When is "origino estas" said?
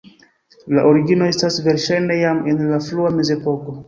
0.91-1.59